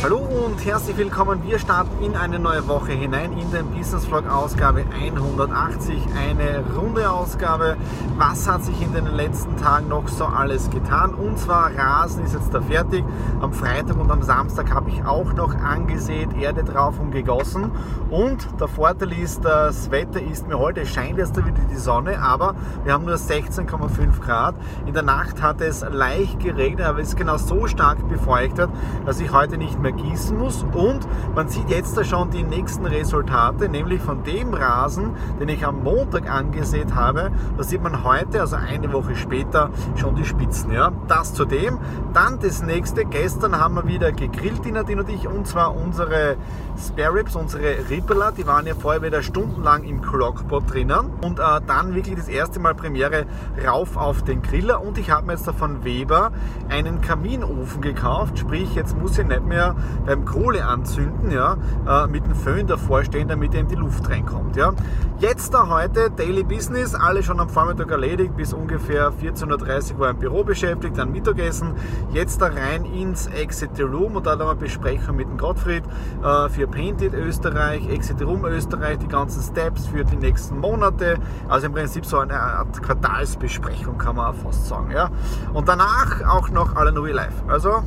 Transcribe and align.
Hallo 0.00 0.18
und 0.18 0.64
herzlich 0.64 0.96
willkommen. 0.96 1.42
Wir 1.42 1.58
starten 1.58 2.04
in 2.04 2.14
eine 2.14 2.38
neue 2.38 2.68
Woche 2.68 2.92
hinein 2.92 3.32
in 3.32 3.50
den 3.50 3.66
Business 3.72 4.06
Vlog 4.06 4.28
Ausgabe 4.30 4.84
180. 4.94 6.00
Eine 6.16 6.62
runde 6.76 7.10
Ausgabe. 7.10 7.76
Was 8.16 8.48
hat 8.48 8.62
sich 8.62 8.80
in 8.80 8.92
den 8.92 9.06
letzten 9.06 9.56
Tagen 9.56 9.88
noch 9.88 10.06
so 10.06 10.24
alles 10.24 10.70
getan? 10.70 11.14
Und 11.14 11.40
zwar 11.40 11.72
Rasen 11.76 12.24
ist 12.24 12.34
jetzt 12.34 12.54
da 12.54 12.60
fertig. 12.60 13.04
Am 13.40 13.52
Freitag 13.52 13.98
und 13.98 14.08
am 14.12 14.22
Samstag 14.22 14.72
habe 14.72 14.88
ich 14.88 15.04
auch 15.04 15.32
noch 15.32 15.52
angesät, 15.56 16.28
Erde 16.40 16.62
drauf 16.62 17.00
und 17.00 17.10
gegossen. 17.10 17.72
Und 18.08 18.46
der 18.60 18.68
Vorteil 18.68 19.12
ist, 19.12 19.44
das 19.44 19.90
Wetter 19.90 20.22
ist 20.22 20.46
mir 20.46 20.60
heute, 20.60 20.86
scheint 20.86 21.18
jetzt 21.18 21.36
wieder 21.36 21.50
die 21.70 21.76
Sonne, 21.76 22.22
aber 22.22 22.54
wir 22.84 22.92
haben 22.92 23.04
nur 23.04 23.16
16,5 23.16 24.20
Grad. 24.24 24.54
In 24.86 24.94
der 24.94 25.02
Nacht 25.02 25.42
hat 25.42 25.60
es 25.60 25.84
leicht 25.90 26.38
geregnet, 26.38 26.86
aber 26.86 27.00
es 27.00 27.08
ist 27.08 27.16
genau 27.16 27.36
so 27.36 27.66
stark 27.66 28.08
befeuchtet, 28.08 28.70
dass 29.04 29.18
ich 29.18 29.32
heute 29.32 29.58
nicht 29.58 29.78
mehr 29.78 29.87
gießen 29.92 30.36
muss 30.38 30.64
und 30.74 31.06
man 31.34 31.48
sieht 31.48 31.68
jetzt 31.70 32.04
schon 32.06 32.30
die 32.30 32.42
nächsten 32.42 32.86
Resultate, 32.86 33.68
nämlich 33.68 34.00
von 34.00 34.22
dem 34.24 34.54
Rasen, 34.54 35.14
den 35.40 35.48
ich 35.48 35.64
am 35.64 35.82
Montag 35.82 36.30
angesät 36.30 36.94
habe, 36.94 37.30
da 37.56 37.62
sieht 37.62 37.82
man 37.82 38.04
heute, 38.04 38.40
also 38.40 38.56
eine 38.56 38.92
Woche 38.92 39.16
später, 39.16 39.70
schon 39.96 40.14
die 40.14 40.24
Spitzen. 40.24 40.72
Ja? 40.72 40.92
Das 41.08 41.34
zudem. 41.34 41.78
Dann 42.12 42.38
das 42.40 42.62
nächste, 42.62 43.04
gestern 43.04 43.58
haben 43.58 43.74
wir 43.74 43.86
wieder 43.86 44.12
gegrillt, 44.12 44.64
die 44.64 44.72
Nadine 44.72 45.02
und 45.02 45.08
ich, 45.08 45.26
und 45.26 45.46
zwar 45.46 45.74
unsere 45.74 46.36
Spare 46.78 47.14
Ribs, 47.14 47.34
unsere 47.34 47.88
Rippeler, 47.90 48.32
die 48.32 48.46
waren 48.46 48.66
ja 48.66 48.74
vorher 48.74 49.02
wieder 49.02 49.22
stundenlang 49.22 49.82
im 49.84 50.00
Crockpot 50.00 50.72
drinnen 50.72 51.10
und 51.22 51.38
äh, 51.38 51.60
dann 51.66 51.94
wirklich 51.94 52.16
das 52.16 52.28
erste 52.28 52.60
Mal 52.60 52.74
Premiere 52.74 53.26
rauf 53.66 53.96
auf 53.96 54.22
den 54.22 54.42
Griller 54.42 54.80
und 54.82 54.96
ich 54.98 55.10
habe 55.10 55.26
mir 55.26 55.32
jetzt 55.32 55.50
von 55.50 55.84
Weber 55.84 56.30
einen 56.68 57.00
Kaminofen 57.00 57.82
gekauft, 57.82 58.38
sprich 58.38 58.74
jetzt 58.74 58.96
muss 58.96 59.18
ich 59.18 59.26
nicht 59.26 59.44
mehr 59.44 59.74
beim 60.06 60.24
Kohle 60.24 60.64
anzünden, 60.64 61.30
ja, 61.30 61.56
äh, 61.86 62.06
mit 62.06 62.24
dem 62.24 62.34
Föhn 62.34 62.66
davor 62.66 63.04
stehen, 63.04 63.28
damit 63.28 63.54
eben 63.54 63.68
die 63.68 63.74
Luft 63.74 64.08
reinkommt. 64.08 64.56
Ja. 64.56 64.72
Jetzt 65.20 65.52
da 65.52 65.68
heute 65.68 66.10
Daily 66.10 66.44
Business, 66.44 66.94
alle 66.94 67.24
schon 67.24 67.40
am 67.40 67.48
Vormittag 67.48 67.90
erledigt, 67.90 68.36
bis 68.36 68.52
ungefähr 68.52 69.10
14.30 69.12 69.94
Uhr 69.94 69.98
war 69.98 70.10
im 70.10 70.18
Büro 70.18 70.44
beschäftigt, 70.44 70.96
dann 70.96 71.10
Mittagessen. 71.10 71.72
Jetzt 72.12 72.40
da 72.40 72.46
rein 72.46 72.84
ins 72.84 73.26
Exit 73.26 73.70
Room 73.80 74.14
und 74.14 74.26
da 74.26 74.32
haben 74.32 74.40
wir 74.40 74.54
Besprechung 74.54 75.16
mit 75.16 75.28
dem 75.28 75.36
Gottfried 75.36 75.82
äh, 76.22 76.48
für 76.48 76.68
Painted 76.68 77.14
Österreich, 77.14 77.88
Exit 77.88 78.22
Room 78.22 78.44
Österreich, 78.44 78.98
die 78.98 79.08
ganzen 79.08 79.42
Steps 79.42 79.86
für 79.86 80.04
die 80.04 80.16
nächsten 80.16 80.58
Monate. 80.58 81.16
Also 81.48 81.66
im 81.66 81.72
Prinzip 81.72 82.06
so 82.06 82.18
eine 82.18 82.38
Art 82.38 82.80
Quartalsbesprechung 82.80 83.98
kann 83.98 84.16
man 84.16 84.34
fast 84.34 84.68
sagen. 84.68 84.92
Ja. 84.92 85.10
Und 85.52 85.68
danach 85.68 86.22
auch 86.28 86.50
noch 86.50 86.76
alle 86.76 86.92
Nui 86.92 87.10
Live. 87.10 87.42
Also 87.48 87.82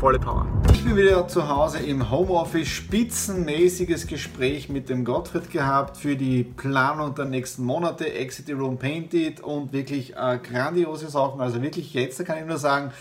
volle 0.00 0.18
Power. 0.18 0.46
Ich 0.72 0.84
bin 0.84 0.96
wieder 0.96 1.26
zu 1.28 1.48
Hause 1.48 1.78
im 1.78 2.10
Homeoffice, 2.10 2.68
spitzenmäßiges 2.68 4.06
Gespräch 4.06 4.68
mit 4.68 4.88
dem 4.88 5.04
Gottfried 5.04 5.50
gehabt 5.50 5.96
für 5.96 6.16
die 6.16 6.44
Planung 6.44 7.14
der 7.14 7.26
nächsten 7.26 7.64
Monate, 7.64 8.12
Exit 8.12 8.46
the 8.46 8.52
Room 8.52 8.78
Painted 8.78 9.40
und 9.40 9.72
wirklich 9.72 10.16
äh, 10.16 10.38
grandiose 10.38 11.08
Sachen. 11.08 11.40
Also 11.40 11.62
wirklich 11.62 11.94
jetzt 11.94 12.24
kann 12.24 12.38
ich 12.38 12.46
nur 12.46 12.58
sagen, 12.58 12.92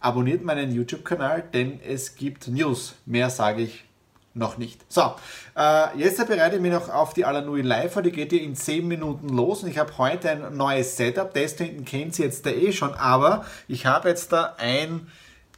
abonniert 0.00 0.44
meinen 0.44 0.72
YouTube-Kanal, 0.72 1.44
denn 1.52 1.80
es 1.86 2.14
gibt 2.16 2.48
News. 2.48 2.94
Mehr 3.06 3.30
sage 3.30 3.62
ich 3.62 3.84
noch 4.34 4.56
nicht. 4.56 4.80
So, 4.88 5.14
äh, 5.56 5.98
jetzt 5.98 6.26
bereite 6.26 6.56
ich 6.56 6.62
mich 6.62 6.72
noch 6.72 6.88
auf 6.88 7.14
die 7.14 7.24
Alanui 7.24 7.62
Live 7.62 8.00
Die 8.02 8.12
geht 8.12 8.30
hier 8.30 8.42
in 8.42 8.56
10 8.56 8.86
Minuten 8.88 9.28
los 9.28 9.62
und 9.62 9.68
ich 9.68 9.78
habe 9.78 9.96
heute 9.98 10.30
ein 10.30 10.56
neues 10.56 10.96
Setup. 10.96 11.32
Das 11.34 11.54
hinten 11.54 11.84
kennt 11.84 12.18
ihr 12.18 12.26
jetzt 12.26 12.46
da 12.46 12.50
eh 12.50 12.72
schon, 12.72 12.94
aber 12.94 13.44
ich 13.68 13.86
habe 13.86 14.08
jetzt 14.08 14.32
da 14.32 14.54
ein 14.58 15.06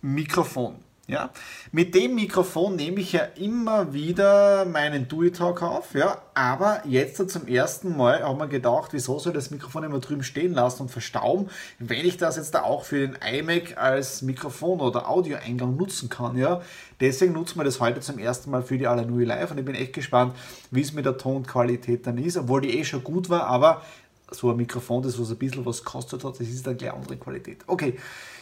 Mikrofon. 0.04 0.74
Ja? 1.06 1.30
Mit 1.72 1.94
dem 1.94 2.14
Mikrofon 2.14 2.76
nehme 2.76 3.00
ich 3.00 3.12
ja 3.12 3.22
immer 3.36 3.94
wieder 3.94 4.66
meinen 4.66 5.08
Do-It-Talk 5.08 5.62
auf, 5.62 5.94
ja? 5.94 6.18
aber 6.34 6.82
jetzt 6.86 7.30
zum 7.30 7.46
ersten 7.46 7.96
Mal 7.96 8.22
habe 8.22 8.34
ich 8.34 8.38
mir 8.38 8.48
gedacht, 8.48 8.92
wieso 8.92 9.18
soll 9.18 9.32
das 9.32 9.50
Mikrofon 9.50 9.84
immer 9.84 10.00
drüben 10.00 10.22
stehen 10.22 10.52
lassen 10.52 10.82
und 10.82 10.90
verstauben, 10.90 11.48
wenn 11.78 12.04
ich 12.04 12.18
das 12.18 12.36
jetzt 12.36 12.54
da 12.54 12.62
auch 12.62 12.84
für 12.84 12.98
den 12.98 13.16
iMac 13.16 13.78
als 13.78 14.20
Mikrofon 14.20 14.80
oder 14.80 15.08
Audioeingang 15.08 15.76
nutzen 15.76 16.10
kann. 16.10 16.36
Ja? 16.36 16.60
Deswegen 17.00 17.32
nutzen 17.32 17.58
wir 17.58 17.64
das 17.64 17.80
heute 17.80 18.00
zum 18.00 18.18
ersten 18.18 18.50
Mal 18.50 18.62
für 18.62 18.76
die 18.76 18.86
Alanui 18.86 19.24
Live 19.24 19.50
und 19.50 19.58
ich 19.58 19.64
bin 19.64 19.74
echt 19.74 19.94
gespannt, 19.94 20.34
wie 20.70 20.82
es 20.82 20.92
mit 20.92 21.06
der 21.06 21.16
Tonqualität 21.16 22.06
dann 22.06 22.18
ist, 22.18 22.36
obwohl 22.36 22.60
die 22.60 22.78
eh 22.78 22.84
schon 22.84 23.04
gut 23.04 23.30
war, 23.30 23.46
aber 23.46 23.82
so 24.34 24.50
ein 24.50 24.56
Mikrofon, 24.56 25.02
das 25.02 25.18
was 25.18 25.30
ein 25.30 25.36
bisschen 25.36 25.64
was 25.64 25.82
kostet 25.82 26.24
hat, 26.24 26.38
das 26.40 26.48
ist 26.48 26.66
dann 26.66 26.76
gleich 26.76 26.92
andere 26.92 27.16
Qualität. 27.16 27.64
Okay, 27.66 27.98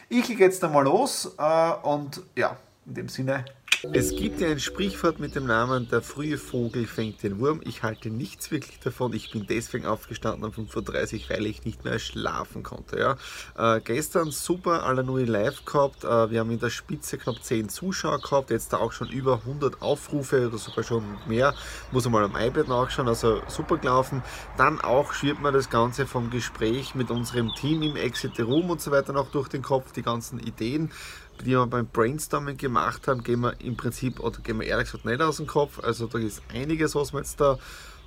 ich 0.08 0.26
gehe 0.26 0.36
jetzt 0.38 0.62
einmal 0.64 0.84
los 0.84 1.34
äh, 1.38 1.72
und 1.82 2.22
ja, 2.36 2.56
in 2.86 2.94
dem 2.94 3.08
Sinne, 3.08 3.44
es 3.91 4.15
gibt 4.15 4.41
ja 4.41 4.48
ein 4.48 4.60
Sprichwort 4.60 5.19
mit 5.19 5.34
dem 5.34 5.47
Namen 5.47 5.88
Der 5.88 6.03
frühe 6.03 6.38
Vogel 6.38 6.87
fängt 6.87 7.22
den 7.25 7.41
Wurm. 7.41 7.60
Ich 7.65 7.82
halte 7.82 8.10
nichts 8.10 8.53
wirklich 8.53 8.78
davon. 8.78 9.12
Ich 9.12 9.32
bin 9.32 9.47
deswegen 9.48 9.87
aufgestanden 9.87 10.44
um 10.44 10.53
5.30 10.53 11.25
Uhr, 11.25 11.31
weil 11.31 11.47
ich 11.47 11.65
nicht 11.65 11.84
mehr 11.84 11.98
schlafen 11.98 12.62
konnte. 12.62 12.98
Ja. 12.98 13.76
Äh, 13.76 13.81
gestern 13.81 14.31
super 14.31 14.84
Alanui 14.84 15.25
live 15.25 15.65
gehabt. 15.65 16.04
Äh, 16.04 16.31
wir 16.31 16.41
haben 16.41 16.50
in 16.53 16.60
der 16.60 16.70
Spitze 16.70 17.19
knapp 17.19 17.43
10 17.43 17.70
Zuschauer 17.70 18.20
gehabt. 18.20 18.50
Jetzt 18.50 18.72
da 18.72 18.76
auch 18.76 18.93
schon 18.93 19.09
über 19.09 19.38
100 19.38 19.82
Aufrufe 19.82 20.47
oder 20.47 20.59
sogar 20.59 20.84
schon 20.84 21.04
mehr. 21.26 21.53
Muss 21.91 22.04
man 22.04 22.12
mal 22.12 22.25
am 22.25 22.37
iPad 22.37 22.69
nachschauen. 22.69 23.09
Also 23.09 23.43
super 23.49 23.78
gelaufen. 23.78 24.22
Dann 24.56 24.81
auch 24.81 25.12
schwirrt 25.12 25.41
man 25.41 25.54
das 25.54 25.70
Ganze 25.70 26.06
vom 26.06 26.31
Gespräch 26.31 26.94
mit 26.94 27.10
unserem 27.10 27.53
Team 27.54 27.82
im 27.82 27.97
Exit 27.97 28.38
Room 28.38 28.70
und 28.70 28.81
so 28.81 28.93
weiter 28.93 29.12
noch 29.12 29.32
durch 29.32 29.49
den 29.49 29.62
Kopf. 29.62 29.91
Die 29.93 30.03
ganzen 30.03 30.38
Ideen 30.38 30.93
die 31.42 31.50
wir 31.50 31.66
beim 31.66 31.86
Brainstorming 31.86 32.56
gemacht 32.56 33.08
haben, 33.08 33.22
gehen 33.22 33.41
wir 33.41 33.60
im 33.60 33.76
Prinzip, 33.76 34.20
oder 34.20 34.38
gehen 34.41 34.60
wir 34.60 34.66
ehrlich 34.66 34.86
gesagt 34.86 35.04
nicht 35.04 35.20
aus 35.20 35.36
dem 35.36 35.47
Kopf. 35.47 35.78
Also 35.82 36.06
da 36.06 36.19
ist 36.19 36.42
einiges, 36.53 36.94
was 36.94 37.12
wir 37.12 37.20
jetzt 37.20 37.41
da 37.41 37.58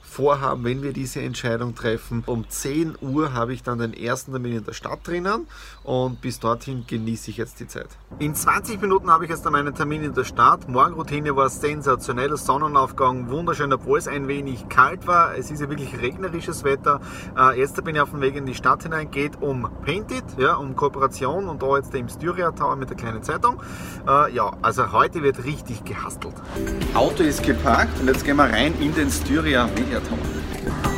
vorhaben, 0.05 0.63
wenn 0.63 0.81
wir 0.81 0.93
diese 0.93 1.21
Entscheidung 1.21 1.75
treffen. 1.75 2.23
Um 2.25 2.47
10 2.47 2.95
Uhr 3.01 3.33
habe 3.33 3.53
ich 3.53 3.63
dann 3.63 3.79
den 3.79 3.93
ersten 3.93 4.31
Termin 4.31 4.57
in 4.57 4.65
der 4.65 4.73
Stadt 4.73 4.99
drinnen 5.03 5.47
und 5.83 6.21
bis 6.21 6.39
dorthin 6.39 6.85
genieße 6.87 7.31
ich 7.31 7.37
jetzt 7.37 7.59
die 7.59 7.67
Zeit. 7.67 7.87
In 8.19 8.33
20 8.33 8.81
Minuten 8.81 9.09
habe 9.09 9.25
ich 9.25 9.29
jetzt 9.29 9.45
dann 9.45 9.53
meinen 9.53 9.75
Termin 9.75 10.03
in 10.03 10.13
der 10.13 10.23
Stadt. 10.23 10.69
Morgenroutine 10.69 11.35
war 11.35 11.49
sensationell, 11.49 12.35
Sonnenaufgang, 12.37 13.29
wunderschön, 13.29 13.73
obwohl 13.73 13.99
es 13.99 14.07
ein 14.07 14.27
wenig 14.27 14.69
kalt 14.69 15.05
war. 15.07 15.35
Es 15.35 15.51
ist 15.51 15.59
ja 15.59 15.69
wirklich 15.69 15.99
regnerisches 16.01 16.63
Wetter. 16.63 17.01
Äh, 17.37 17.59
jetzt 17.59 17.83
bin 17.83 17.95
ich 17.95 18.01
auf 18.01 18.11
dem 18.11 18.21
Weg 18.21 18.35
in 18.35 18.45
die 18.45 18.55
Stadt 18.55 18.83
hinein, 18.83 19.11
geht 19.11 19.41
um 19.41 19.67
Painted, 19.83 20.23
ja, 20.37 20.55
um 20.55 20.75
Kooperation 20.75 21.49
und 21.49 21.61
da 21.61 21.77
jetzt 21.77 21.93
im 21.93 22.07
Styria 22.07 22.51
Tower 22.51 22.75
mit 22.75 22.89
der 22.89 22.97
kleinen 22.97 23.23
Zeitung. 23.23 23.61
Äh, 24.07 24.33
ja, 24.33 24.55
also 24.61 24.91
heute 24.91 25.23
wird 25.23 25.43
richtig 25.43 25.83
gehastelt. 25.83 26.35
Auto 26.93 27.23
ist 27.23 27.43
geparkt 27.43 27.99
und 27.99 28.07
jetzt 28.07 28.23
gehen 28.23 28.37
wir 28.37 28.45
rein 28.45 28.73
in 28.79 28.93
den 28.93 29.09
Styria 29.09 29.67
Media 29.67 29.94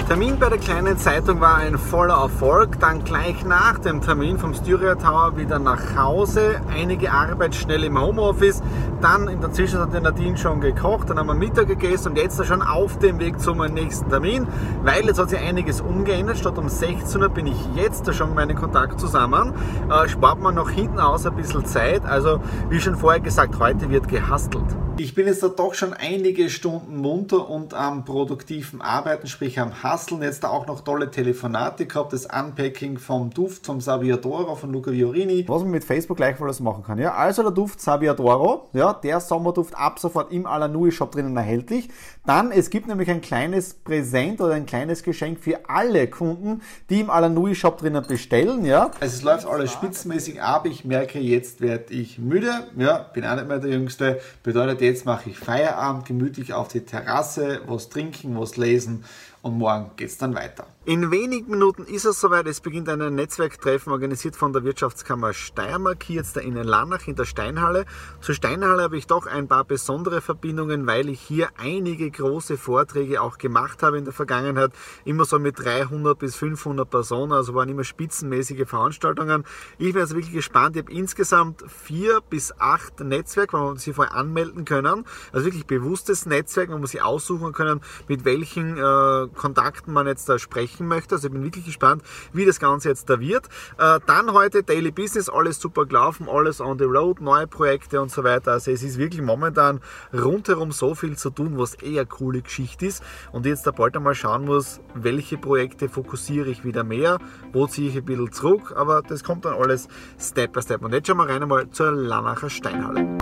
Termin 0.07 0.39
bei 0.39 0.47
der 0.49 0.57
kleinen 0.57 0.97
Zeitung 0.97 1.41
war 1.41 1.57
ein 1.57 1.77
voller 1.77 2.15
Erfolg. 2.15 2.79
Dann 2.79 3.03
gleich 3.03 3.43
nach 3.43 3.77
dem 3.77 4.01
Termin 4.01 4.37
vom 4.37 4.53
Styria 4.53 4.95
Tower 4.95 5.35
wieder 5.35 5.59
nach 5.59 5.95
Hause. 5.97 6.61
Einige 6.73 7.11
Arbeit 7.11 7.55
schnell 7.55 7.83
im 7.83 7.99
Homeoffice. 7.99 8.61
Dann 9.01 9.27
in 9.27 9.41
der 9.41 9.51
Zwischenzeit 9.51 9.87
hat 9.87 9.93
der 9.93 10.01
Nadine 10.01 10.37
schon 10.37 10.59
gekocht, 10.59 11.09
dann 11.09 11.19
haben 11.19 11.27
wir 11.27 11.35
Mittag 11.35 11.67
gegessen 11.67 12.09
und 12.09 12.17
jetzt 12.17 12.43
schon 12.43 12.63
auf 12.63 12.97
dem 12.97 13.19
Weg 13.19 13.39
zum 13.39 13.59
nächsten 13.59 14.09
Termin, 14.09 14.47
weil 14.83 15.05
jetzt 15.05 15.19
hat 15.19 15.29
sich 15.29 15.39
einiges 15.39 15.81
umgeändert. 15.81 16.37
Statt 16.37 16.57
um 16.57 16.67
16 16.67 17.21
Uhr 17.21 17.29
bin 17.29 17.45
ich 17.45 17.57
jetzt 17.75 18.11
schon 18.15 18.29
mit 18.29 18.37
meinem 18.37 18.57
Kontakt 18.57 18.99
zusammen. 18.99 19.53
Äh, 19.89 20.07
spart 20.09 20.41
man 20.41 20.55
noch 20.55 20.71
hinten 20.71 20.99
aus 20.99 21.27
ein 21.27 21.35
bisschen 21.35 21.63
Zeit. 21.65 22.05
Also 22.05 22.39
wie 22.69 22.79
schon 22.79 22.95
vorher 22.95 23.21
gesagt, 23.21 23.59
heute 23.59 23.89
wird 23.91 24.07
gehastelt. 24.07 24.65
Ich 24.99 25.13
bin 25.13 25.27
jetzt 25.27 25.43
da 25.43 25.49
doch 25.49 25.75
schon 25.75 25.93
einige 25.93 26.49
Stunden 26.49 26.97
munter 26.97 27.47
und 27.47 27.75
am 27.75 28.03
produktiven 28.03 28.81
Arbeiten, 28.81 29.27
sprich 29.27 29.59
am 29.59 29.83
Hasseln. 29.83 30.23
Jetzt 30.23 30.43
da 30.43 30.47
auch 30.47 30.65
noch 30.65 30.81
tolle 30.81 31.11
Telefonate 31.11 31.85
gehabt, 31.85 32.13
das 32.13 32.25
Unpacking 32.25 32.97
vom 32.97 33.29
Duft 33.29 33.67
vom 33.67 33.79
Saviadoro 33.79 34.55
von 34.55 34.71
Luca 34.73 34.91
Viorini. 34.91 35.45
Was 35.47 35.61
man 35.61 35.69
mit 35.69 35.83
Facebook 35.83 36.17
gleichfalls 36.17 36.61
machen 36.61 36.83
kann. 36.83 36.97
Ja? 36.97 37.13
Also 37.13 37.43
der 37.43 37.51
Duft 37.51 37.79
Saviadoro, 37.79 38.69
ja, 38.73 38.86
der 38.93 39.19
Sommerduft 39.19 39.75
ab 39.77 39.99
sofort 39.99 40.31
im 40.31 40.45
Alanui 40.45 40.91
Shop 40.91 41.11
drinnen 41.11 41.35
erhältlich. 41.37 41.89
Dann, 42.25 42.51
es 42.51 42.69
gibt 42.69 42.87
nämlich 42.87 43.09
ein 43.09 43.21
kleines 43.21 43.73
Präsent 43.73 44.41
oder 44.41 44.53
ein 44.53 44.65
kleines 44.65 45.03
Geschenk 45.03 45.39
für 45.39 45.69
alle 45.69 46.07
Kunden, 46.07 46.61
die 46.89 46.99
im 46.99 47.09
Alanui 47.09 47.55
Shop 47.55 47.77
drinnen 47.77 48.05
bestellen. 48.07 48.65
Ja? 48.65 48.91
Also 48.99 49.15
es 49.15 49.21
läuft 49.23 49.45
alles 49.45 49.71
spitzenmäßig 49.71 50.41
ab. 50.41 50.65
Ich 50.65 50.85
merke, 50.85 51.19
jetzt 51.19 51.61
werde 51.61 51.93
ich 51.93 52.19
müde. 52.19 52.51
Ja, 52.77 52.99
bin 53.13 53.25
auch 53.25 53.35
nicht 53.35 53.47
mehr 53.47 53.59
der 53.59 53.71
Jüngste. 53.71 54.19
Bedeutet, 54.43 54.81
jetzt 54.81 55.05
mache 55.05 55.29
ich 55.29 55.37
Feierabend, 55.37 56.05
gemütlich 56.05 56.53
auf 56.53 56.67
die 56.67 56.81
Terrasse, 56.81 57.61
was 57.67 57.89
trinken, 57.89 58.39
was 58.39 58.57
lesen 58.57 59.03
und 59.41 59.57
morgen 59.57 59.91
geht 59.95 60.09
es 60.09 60.17
dann 60.17 60.35
weiter. 60.35 60.67
In 60.85 61.11
wenigen 61.11 61.51
Minuten 61.51 61.83
ist 61.83 62.05
es 62.05 62.21
soweit. 62.21 62.47
Es 62.47 62.61
beginnt 62.61 62.87
ein 62.87 63.13
Netzwerktreffen 63.13 63.91
organisiert 63.91 64.37
von 64.37 64.53
der 64.53 64.63
Wirtschaftskammer 64.63 65.33
Steiermark 65.33 66.01
hier 66.01 66.17
jetzt 66.17 66.37
da 66.37 66.39
in 66.39 66.55
Lannach 66.55 67.07
in 67.07 67.15
der 67.15 67.25
Steinhalle. 67.25 67.85
Zur 68.21 68.35
Steinhalle 68.35 68.83
habe 68.83 68.97
ich 68.97 69.05
doch 69.05 69.25
ein 69.25 69.49
paar 69.49 69.65
besondere 69.65 70.21
Verbindungen, 70.21 70.87
weil 70.87 71.09
ich 71.09 71.19
hier 71.19 71.49
einige 71.57 72.09
große 72.09 72.57
Vorträge 72.57 73.21
auch 73.21 73.37
gemacht 73.37 73.83
habe 73.83 73.97
in 73.97 74.05
der 74.05 74.13
Vergangenheit. 74.13 74.71
Immer 75.03 75.25
so 75.25 75.39
mit 75.39 75.59
300 75.59 76.17
bis 76.17 76.37
500 76.37 76.89
Personen, 76.89 77.33
also 77.33 77.53
waren 77.53 77.67
immer 77.67 77.83
spitzenmäßige 77.83 78.65
Veranstaltungen. 78.65 79.43
Ich 79.77 79.91
bin 79.91 80.01
also 80.01 80.15
wirklich 80.15 80.33
gespannt. 80.33 80.77
Ich 80.77 80.83
habe 80.83 80.93
insgesamt 80.93 81.65
vier 81.67 82.21
bis 82.29 82.53
acht 82.59 83.01
Netzwerke, 83.01 83.57
wo 83.57 83.65
man 83.65 83.77
sich 83.77 83.93
vorher 83.93 84.15
anmelden 84.15 84.63
können. 84.63 85.03
Also 85.33 85.45
wirklich 85.47 85.67
bewusstes 85.67 86.25
Netzwerk, 86.25 86.69
man 86.69 86.79
muss 86.79 86.91
sich 86.91 87.01
aussuchen 87.01 87.51
können, 87.51 87.81
mit 88.07 88.23
welchen 88.23 88.77
äh, 88.77 89.26
Kontakten 89.27 89.93
man 89.93 90.07
jetzt 90.07 90.27
da 90.29 90.39
sprechen 90.39 90.87
möchte. 90.87 91.15
Also 91.15 91.27
ich 91.27 91.33
bin 91.33 91.43
wirklich 91.43 91.65
gespannt, 91.65 92.03
wie 92.33 92.45
das 92.45 92.59
Ganze 92.59 92.89
jetzt 92.89 93.09
da 93.09 93.19
wird. 93.19 93.47
Äh, 93.77 93.99
dann 94.05 94.33
heute 94.33 94.63
Daily 94.63 94.91
Business, 94.91 95.29
alles 95.29 95.59
super 95.59 95.85
gelaufen, 95.85 96.27
alles 96.29 96.61
on 96.61 96.77
the 96.77 96.85
road, 96.85 97.21
neue 97.21 97.47
Projekte 97.47 98.01
und 98.01 98.11
so 98.11 98.23
weiter. 98.23 98.53
Also 98.53 98.71
es 98.71 98.83
ist 98.83 98.97
wirklich 98.97 99.21
momentan 99.21 99.81
rundherum 100.13 100.71
so 100.71 100.95
viel 100.95 101.17
zu 101.17 101.29
tun, 101.29 101.57
was 101.57 101.75
eher 101.75 102.05
coole 102.05 102.41
Geschichte 102.41 102.85
ist. 102.85 103.03
Und 103.31 103.45
jetzt 103.45 103.67
da 103.67 103.71
bald 103.71 103.95
einmal 103.95 104.15
schauen 104.15 104.45
muss, 104.45 104.81
welche 104.93 105.37
Projekte 105.37 105.89
fokussiere 105.89 106.49
ich 106.49 106.63
wieder 106.63 106.83
mehr, 106.83 107.19
wo 107.53 107.67
ziehe 107.67 107.89
ich 107.89 107.97
ein 107.97 108.05
bisschen 108.05 108.31
zurück. 108.31 108.73
Aber 108.75 109.01
das 109.01 109.23
kommt 109.23 109.45
dann 109.45 109.55
alles 109.55 109.87
Step 110.19 110.53
by 110.53 110.61
Step. 110.61 110.83
Und 110.83 110.93
jetzt 110.93 111.07
schauen 111.07 111.17
wir 111.17 111.27
rein 111.27 111.43
einmal 111.43 111.69
zur 111.69 111.91
Lanacher 111.91 112.49
Steinhalle. 112.49 113.17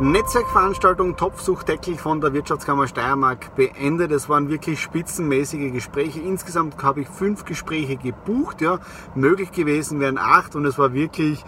Netzwerkveranstaltung 0.00 1.16
Topfsuchdeckel 1.16 1.96
von 1.96 2.20
der 2.20 2.32
Wirtschaftskammer 2.32 2.88
Steiermark 2.88 3.54
beendet. 3.54 4.10
Es 4.10 4.28
waren 4.28 4.48
wirklich 4.48 4.80
spitzenmäßige 4.80 5.70
Gespräche. 5.72 6.18
Insgesamt 6.20 6.82
habe 6.82 7.02
ich 7.02 7.08
fünf 7.08 7.44
Gespräche 7.44 7.96
gebucht. 7.96 8.62
Ja. 8.62 8.80
Möglich 9.14 9.52
gewesen 9.52 10.00
wären 10.00 10.18
acht 10.18 10.56
und 10.56 10.64
es 10.64 10.78
war 10.78 10.94
wirklich 10.94 11.44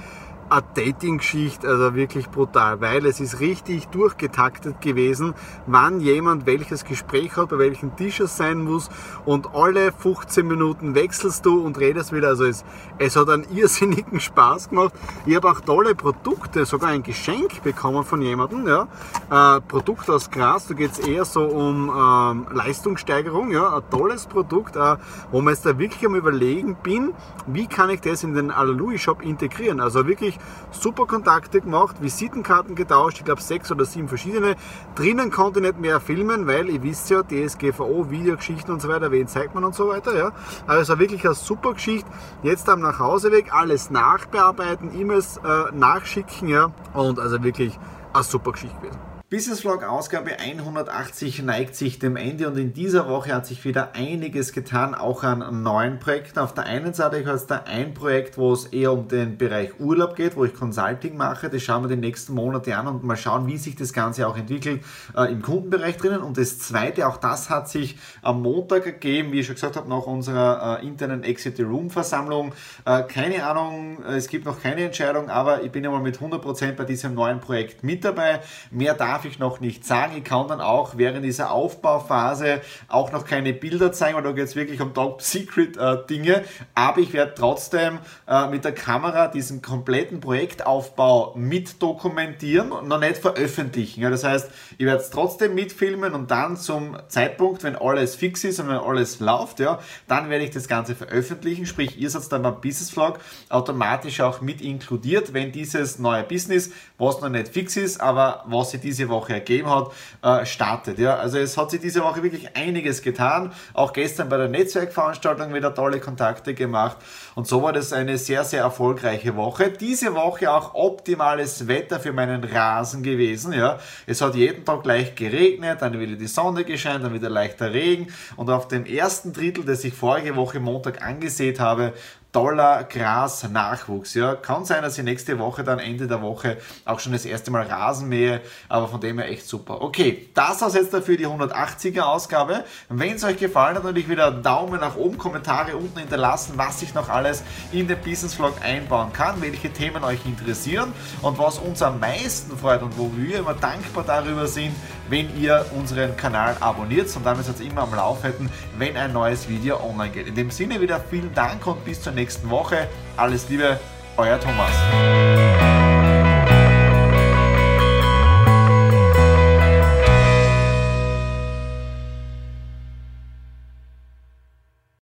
eine 0.51 0.63
Dating-Geschichte, 0.75 1.69
also 1.69 1.95
wirklich 1.95 2.29
brutal, 2.31 2.81
weil 2.81 3.07
es 3.07 3.21
ist 3.21 3.41
richtig 3.41 3.89
durchgetaktet 3.89 4.81
gewesen, 4.81 5.35
wann 5.67 6.01
jemand 6.01 6.47
welches 6.47 6.85
Gespräch 6.85 7.37
hat, 7.37 7.51
bei 7.51 7.59
welchem 7.59 7.97
Tisch 7.97 8.21
es 8.21 8.37
sein 8.37 8.59
muss 8.59 8.89
und 9.25 9.55
alle 9.55 9.93
15 9.93 10.47
Minuten 10.47 10.95
wechselst 10.95 11.45
du 11.47 11.65
und 11.65 11.79
redest 11.79 12.13
wieder. 12.13 12.29
Also 12.29 12.45
es, 12.45 12.65
es 12.99 13.17
hat 13.17 13.29
einen 13.29 13.47
irrsinnigen 13.55 14.21
Spaß 14.21 14.71
gemacht. 14.71 14.95
Ich 15.27 15.35
habe 15.37 15.51
auch 15.51 15.61
tolle 15.61 15.95
Produkte, 15.95 16.65
sogar 16.67 16.91
ein 16.91 17.03
Geschenk 17.03 17.63
bekommen 17.63 18.05
von 18.05 18.23
jemandem. 18.23 18.67
Ja. 18.67 18.89
Äh, 19.31 19.61
Produkt 19.63 20.09
aus 20.11 20.31
Gras, 20.31 20.67
da 20.67 20.75
geht 20.75 20.93
es 20.93 20.99
eher 20.99 21.25
so 21.25 21.43
um 21.43 21.91
ähm, 21.91 22.47
Leistungssteigerung, 22.53 23.51
ja. 23.51 23.77
ein 23.77 23.83
tolles 23.91 24.27
Produkt, 24.27 24.77
äh, 24.77 24.97
wo 25.31 25.41
man 25.41 25.55
jetzt 25.55 25.67
da 25.67 25.79
wirklich 25.79 26.05
am 26.07 26.15
überlegen 26.15 26.77
bin, 26.83 27.13
wie 27.47 27.67
kann 27.67 27.91
ich 27.91 28.01
das 28.01 28.23
in 28.25 28.35
den 28.35 28.51
Alalui 28.51 28.99
Shop 28.99 29.23
integrieren. 29.23 29.81
Also 29.81 30.07
wirklich 30.07 30.34
wirklich 30.35 30.39
super 30.71 31.07
Kontakte 31.07 31.61
gemacht, 31.61 31.97
Visitenkarten 32.01 32.75
getauscht, 32.75 33.19
ich 33.19 33.25
glaube 33.25 33.41
sechs 33.41 33.71
oder 33.71 33.85
sieben 33.85 34.09
verschiedene. 34.09 34.57
Drinnen 34.95 35.31
konnte 35.31 35.61
ich 35.61 35.67
nicht 35.67 35.81
mehr 35.81 36.01
filmen, 36.01 36.47
weil 36.47 36.69
ihr 36.69 36.83
wisst 36.83 37.11
ja, 37.11 37.23
DSGVO, 37.23 38.11
Videogeschichten 38.11 38.73
und 38.73 38.81
so 38.81 38.89
weiter, 38.89 39.11
wen 39.11 39.29
zeigt 39.29 39.55
man 39.55 39.65
und 39.65 39.75
so 39.75 39.89
weiter. 39.89 40.17
Ja. 40.17 40.33
Also 40.67 40.83
es 40.83 40.89
war 40.89 40.99
wirklich 40.99 41.25
eine 41.25 41.35
super 41.35 41.75
Geschichte. 41.75 42.11
Jetzt 42.43 42.69
am 42.69 42.81
Nachhauseweg 42.81 43.55
alles 43.55 43.91
nachbearbeiten, 43.91 44.99
E-Mails 44.99 45.39
äh, 45.39 45.75
nachschicken 45.75 46.49
ja. 46.49 46.73
und 46.93 47.19
also 47.19 47.43
wirklich 47.43 47.79
eine 48.13 48.25
super 48.25 48.53
Geschichte 48.53 48.77
gewesen. 48.77 49.14
Business 49.31 49.63
Vlog 49.63 49.83
Ausgabe 49.83 50.39
180 50.39 51.43
neigt 51.43 51.75
sich 51.75 51.99
dem 51.99 52.17
Ende 52.17 52.47
und 52.47 52.59
in 52.59 52.75
dieser 52.75 53.09
Woche 53.09 53.35
hat 53.35 53.47
sich 53.47 53.65
wieder 53.65 53.95
einiges 53.95 54.53
getan, 54.53 54.95
auch 54.95 55.23
an 55.23 55.63
neuen 55.63 55.99
Projekten. 55.99 56.39
Auf 56.39 56.53
der 56.53 56.65
einen 56.65 56.93
Seite 56.93 57.19
ich 57.19 57.27
es 57.27 57.47
da 57.47 57.63
ein 57.65 57.95
Projekt, 57.95 58.37
wo 58.37 58.53
es 58.53 58.67
eher 58.67 58.93
um 58.93 59.09
den 59.09 59.39
Bereich 59.39 59.81
Urlaub 59.81 60.15
geht, 60.15 60.37
wo 60.37 60.45
ich 60.45 60.53
Consulting 60.53 61.17
mache. 61.17 61.49
Das 61.49 61.63
schauen 61.63 61.83
wir 61.83 61.89
die 61.89 61.97
nächsten 61.97 62.35
Monate 62.35 62.77
an 62.77 62.87
und 62.87 63.03
mal 63.03 63.17
schauen, 63.17 63.47
wie 63.47 63.57
sich 63.57 63.75
das 63.77 63.95
Ganze 63.95 64.29
auch 64.29 64.37
entwickelt 64.37 64.83
äh, 65.17 65.33
im 65.33 65.41
Kundenbereich 65.41 65.97
drinnen. 65.97 66.21
Und 66.21 66.37
das 66.37 66.59
zweite, 66.59 67.09
auch 67.09 67.17
das 67.17 67.49
hat 67.49 67.71
sich 67.71 67.97
am 68.21 68.43
Montag 68.43 68.85
gegeben, 68.85 69.33
wie 69.33 69.41
ich 69.41 69.47
schon 69.47 69.55
gesagt 69.55 69.77
habe, 69.77 69.89
nach 69.89 70.03
unserer 70.03 70.81
äh, 70.83 70.87
internen 70.87 71.23
Exit 71.23 71.59
Room 71.61 71.89
Versammlung. 71.89 72.53
Äh, 72.85 73.05
keine 73.05 73.47
Ahnung, 73.47 74.05
es 74.05 74.29
gibt 74.29 74.45
noch 74.45 74.63
keine 74.63 74.83
Entscheidung, 74.83 75.31
aber 75.31 75.63
ich 75.63 75.73
bin 75.73 75.83
ja 75.83 75.91
mal 75.91 76.03
mit 76.03 76.19
100% 76.19 76.73
bei 76.73 76.85
diesem 76.85 77.15
neuen 77.15 77.41
Projekt 77.41 77.83
mit 77.83 78.05
dabei. 78.05 78.41
Mehr 78.71 78.93
darf 79.15 79.25
ich 79.27 79.39
noch 79.39 79.61
nicht 79.61 79.85
sagen. 79.85 80.17
Ich 80.17 80.25
kann 80.25 80.49
dann 80.49 80.61
auch 80.61 80.97
während 80.97 81.25
dieser 81.25 81.53
Aufbauphase 81.53 82.61
auch 82.89 83.13
noch 83.13 83.25
keine 83.25 83.53
Bilder 83.53 83.93
zeigen, 83.93 84.17
weil 84.17 84.25
da 84.25 84.33
geht 84.33 84.47
es 84.47 84.57
wirklich 84.57 84.81
um 84.81 84.93
Top 84.93 85.23
Secret 85.23 85.77
äh, 85.77 86.05
Dinge. 86.11 86.43
Aber 86.75 86.99
ich 86.99 87.13
werde 87.13 87.33
trotzdem 87.37 87.99
äh, 88.27 88.49
mit 88.49 88.65
der 88.65 88.73
Kamera 88.73 89.29
diesen 89.29 89.63
kompletten 89.63 90.19
Projektaufbau 90.19 91.35
mit 91.37 91.81
dokumentieren 91.81 92.73
und 92.73 92.89
noch 92.89 92.99
nicht 92.99 93.19
veröffentlichen. 93.19 94.03
Das 94.03 94.25
heißt, 94.25 94.51
ich 94.79 94.85
werde 94.85 95.01
es 95.01 95.11
trotzdem 95.11 95.55
mitfilmen 95.55 96.13
und 96.13 96.33
dann 96.33 96.57
zum 96.57 96.97
Zeitpunkt, 97.07 97.63
wenn 97.63 97.77
alles 97.77 98.17
fix 98.17 98.43
ist 98.43 98.59
und 98.59 98.69
wenn 98.69 98.79
alles 98.79 99.21
läuft, 99.21 99.61
ja, 99.61 99.79
dann 100.09 100.29
werde 100.29 100.45
ich 100.45 100.51
das 100.51 100.67
Ganze 100.67 100.97
veröffentlichen. 100.97 101.67
Sprich, 101.67 102.01
ihr 102.01 102.11
seid 102.11 102.33
dann 102.33 102.43
beim 102.43 102.61
Business 102.61 102.91
Vlog 102.91 103.21
automatisch 103.49 104.21
auch 104.21 104.41
mit 104.41 104.61
inkludiert, 104.61 105.33
wenn 105.33 105.53
dieses 105.53 106.01
neue 106.01 106.25
Business, 106.25 106.73
was 106.99 107.21
noch 107.21 107.29
nicht 107.29 107.47
fix 107.47 107.77
ist, 107.77 108.01
aber 108.01 108.43
was 108.49 108.73
sie 108.73 108.79
diese 108.79 109.04
Woche 109.09 109.25
Woche 109.25 109.35
ergeben 109.35 109.71
hat, 109.71 109.93
äh, 110.23 110.47
startet. 110.47 110.99
Ja, 110.99 111.17
also 111.17 111.39
es 111.39 111.57
hat 111.57 111.71
sich 111.71 111.81
diese 111.81 112.03
Woche 112.03 112.23
wirklich 112.23 112.57
einiges 112.57 113.03
getan. 113.03 113.53
Auch 113.73 113.93
gestern 113.93 114.29
bei 114.29 114.37
der 114.37 114.49
Netzwerkveranstaltung 114.49 115.55
wieder 115.55 115.75
tolle 115.75 116.01
Kontakte 116.01 116.55
gemacht. 116.55 116.99
Und 117.35 117.47
so 117.47 117.63
war 117.63 117.73
das 117.73 117.93
eine 117.93 118.19
sehr, 118.19 118.45
sehr 118.45 118.63
erfolgreiche 118.63 119.37
Woche. 119.37 119.71
Diese 119.71 120.15
Woche 120.15 120.51
auch 120.51 120.75
optimales 120.75 121.67
Wetter 121.67 122.01
für 122.01 122.13
meinen 122.13 122.45
Rasen 122.45 123.03
gewesen. 123.03 123.53
Ja, 123.53 123.79
es 124.07 124.21
hat 124.21 124.35
jeden 124.35 124.65
Tag 124.65 124.83
gleich 124.83 125.15
geregnet, 125.15 125.81
dann 125.81 125.99
wieder 125.99 126.17
die 126.17 126.27
Sonne 126.27 126.65
gescheint, 126.65 127.05
dann 127.05 127.15
wieder 127.15 127.31
leichter 127.31 127.73
Regen. 127.73 128.09
Und 128.37 128.51
auf 128.51 128.69
dem 128.69 128.85
ersten 128.85 129.33
Drittel, 129.33 129.65
das 129.65 129.85
ich 129.85 129.95
vorige 129.95 130.37
Woche 130.37 130.61
Montag 130.61 131.03
angesehen 131.03 131.59
habe, 131.59 131.93
toller 132.35 132.83
Gras-Nachwuchs. 132.83 134.15
Ja, 134.15 134.35
kann 134.35 134.65
sein, 134.65 134.83
dass 134.83 134.99
ich 134.99 135.05
nächste 135.05 135.39
Woche 135.39 135.63
dann 135.63 135.79
Ende 135.79 136.09
der 136.09 136.21
Woche 136.21 136.59
auch 136.85 136.99
schon 136.99 137.13
das 137.13 137.25
erste 137.25 137.53
Mal 137.53 137.63
Rasen 137.63 138.09
mähe, 138.09 138.41
aber 138.69 138.89
von 138.89 139.01
dem 139.01 139.21
her 139.21 139.31
echt 139.31 139.47
super. 139.47 139.81
Okay, 139.81 140.29
das 140.35 140.61
war's 140.61 140.75
jetzt 140.75 140.93
dafür 140.93 141.17
die 141.17 141.29
180er 141.29 142.01
Ausgabe. 142.01 142.65
Wenn 142.89 143.15
es 143.15 143.23
euch 143.23 143.39
gefallen 143.39 143.77
hat, 143.77 143.85
natürlich 143.85 144.09
wieder 144.09 144.33
Daumen 144.33 144.81
nach 144.81 144.97
oben, 144.97 145.17
Kommentare 145.17 145.77
unten 145.77 146.01
hinterlassen, 146.01 146.55
was 146.57 146.83
ich 146.83 146.93
noch 146.93 147.09
alles 147.09 147.45
in 147.71 147.87
den 147.87 148.01
Business 148.01 148.35
Vlog 148.35 148.55
einbauen 148.63 149.13
kann, 149.13 149.41
welche 149.41 149.73
Themen 149.73 150.03
euch 150.03 150.27
interessieren 150.27 150.93
und 151.23 151.39
was 151.39 151.59
uns 151.59 151.83
am 151.83 152.01
meisten 152.01 152.59
freut 152.59 152.83
und 152.83 152.99
wo 152.99 153.13
wir 153.15 153.39
immer 153.39 153.55
dankbar 153.55 154.03
darüber 154.05 154.49
sind, 154.49 154.75
wenn 155.09 155.37
ihr 155.39 155.65
unseren 155.77 156.17
Kanal 156.17 156.57
abonniert 156.61 157.15
und 157.17 157.25
damit 157.25 157.45
seid 157.45 157.61
ihr 157.61 157.71
immer 157.71 157.83
am 157.83 157.95
Lauf 157.95 158.23
hätten, 158.23 158.51
wenn 158.79 158.97
ein 158.97 159.13
neues 159.13 159.49
Video 159.49 159.81
online 159.83 160.11
geht. 160.11 160.27
In 160.27 160.35
dem 160.35 160.51
Sinne 160.51 160.81
wieder 160.81 161.01
vielen 161.01 161.35
Dank 161.35 161.67
und 161.67 161.85
bis 161.85 162.03
zur 162.03 162.13
nächsten 162.13 162.49
Woche. 162.51 162.89
Alles 163.17 163.49
Liebe, 163.49 163.79
euer 164.17 164.41
Thomas. 164.41 165.54